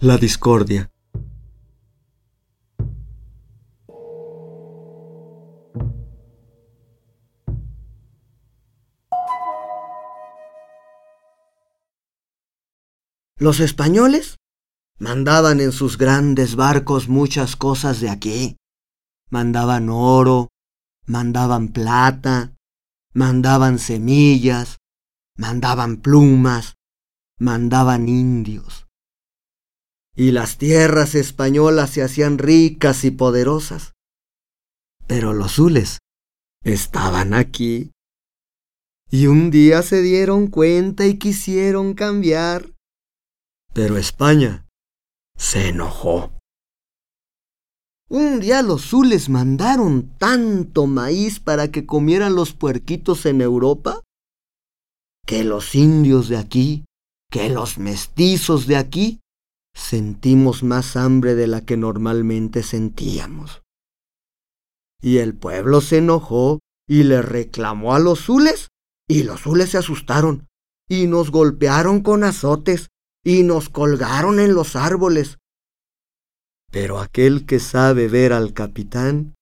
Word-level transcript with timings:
La 0.00 0.18
discordia. 0.18 0.90
Los 13.38 13.60
españoles 13.60 14.36
mandaban 14.98 15.60
en 15.60 15.72
sus 15.72 15.96
grandes 15.96 16.56
barcos 16.56 17.08
muchas 17.08 17.56
cosas 17.56 17.98
de 18.00 18.10
aquí. 18.10 18.56
Mandaban 19.30 19.88
oro, 19.88 20.48
mandaban 21.06 21.68
plata, 21.68 22.52
mandaban 23.14 23.78
semillas, 23.78 24.76
mandaban 25.38 25.96
plumas, 26.02 26.74
mandaban 27.38 28.10
indios. 28.10 28.85
Y 30.16 30.32
las 30.32 30.56
tierras 30.56 31.14
españolas 31.14 31.90
se 31.90 32.02
hacían 32.02 32.38
ricas 32.38 33.04
y 33.04 33.10
poderosas. 33.10 33.92
Pero 35.06 35.34
los 35.34 35.52
zules 35.52 35.98
estaban 36.64 37.34
aquí. 37.34 37.92
Y 39.10 39.26
un 39.26 39.50
día 39.50 39.82
se 39.82 40.02
dieron 40.02 40.48
cuenta 40.48 41.06
y 41.06 41.18
quisieron 41.18 41.94
cambiar. 41.94 42.72
Pero 43.74 43.98
España 43.98 44.66
se 45.36 45.68
enojó. 45.68 46.32
Un 48.08 48.40
día 48.40 48.62
los 48.62 48.82
zules 48.82 49.28
mandaron 49.28 50.16
tanto 50.16 50.86
maíz 50.86 51.40
para 51.40 51.70
que 51.70 51.86
comieran 51.86 52.34
los 52.34 52.52
puerquitos 52.52 53.26
en 53.26 53.42
Europa 53.42 54.00
que 55.26 55.42
los 55.42 55.74
indios 55.74 56.28
de 56.28 56.36
aquí, 56.36 56.84
que 57.30 57.50
los 57.50 57.78
mestizos 57.78 58.68
de 58.68 58.76
aquí, 58.76 59.20
sentimos 59.76 60.62
más 60.62 60.96
hambre 60.96 61.34
de 61.34 61.46
la 61.46 61.64
que 61.64 61.76
normalmente 61.76 62.62
sentíamos. 62.62 63.62
Y 65.02 65.18
el 65.18 65.34
pueblo 65.34 65.82
se 65.82 65.98
enojó 65.98 66.60
y 66.88 67.02
le 67.02 67.20
reclamó 67.20 67.94
a 67.94 67.98
los 67.98 68.20
zules, 68.20 68.68
y 69.06 69.22
los 69.22 69.42
zules 69.42 69.70
se 69.70 69.78
asustaron, 69.78 70.46
y 70.88 71.06
nos 71.06 71.30
golpearon 71.30 72.00
con 72.00 72.24
azotes, 72.24 72.88
y 73.22 73.42
nos 73.42 73.68
colgaron 73.68 74.40
en 74.40 74.54
los 74.54 74.76
árboles. 74.76 75.38
Pero 76.72 76.98
aquel 76.98 77.44
que 77.44 77.60
sabe 77.60 78.08
ver 78.08 78.32
al 78.32 78.54
capitán 78.54 79.34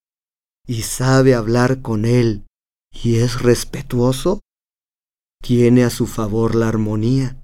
y 0.67 0.83
sabe 0.83 1.35
hablar 1.35 1.81
con 1.81 2.05
él 2.05 2.45
y 2.93 3.17
es 3.17 3.43
respetuoso, 3.43 4.41
tiene 5.43 5.85
a 5.85 5.91
su 5.91 6.07
favor 6.07 6.55
la 6.55 6.69
armonía. 6.69 7.41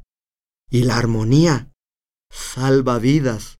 Y 0.70 0.84
la 0.84 0.96
armonía 0.96 1.69
salva 2.30 2.98
vidas 2.98 3.58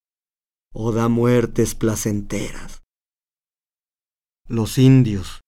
o 0.72 0.92
da 0.92 1.08
muertes 1.08 1.74
placenteras. 1.74 2.82
Los 4.46 4.78
indios 4.78 5.40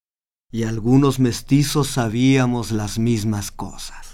y 0.51 0.65
algunos 0.65 1.19
mestizos 1.19 1.89
sabíamos 1.89 2.73
las 2.73 2.99
mismas 2.99 3.51
cosas. 3.51 4.12